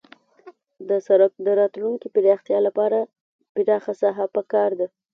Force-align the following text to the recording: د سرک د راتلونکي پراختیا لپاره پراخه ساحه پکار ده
د 0.89 0.89
سرک 1.07 1.31
د 1.45 1.47
راتلونکي 1.59 2.07
پراختیا 2.15 2.59
لپاره 2.67 2.97
پراخه 3.53 3.93
ساحه 4.01 4.25
پکار 4.35 4.71
ده 4.79 4.87